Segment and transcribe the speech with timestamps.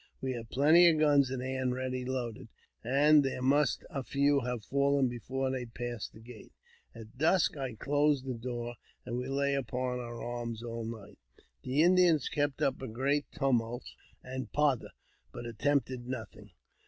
[0.19, 2.47] We had plenty of guns at hand ready loaded,
[2.83, 6.53] and there must a few have fallen before they passed the gate.
[6.95, 11.19] At dusk I closed the door, but we lay upon our arms all night.
[11.61, 13.83] The Indians kept up a great tumult
[14.23, 14.89] and pother,
[15.31, 16.49] but attempted nothing.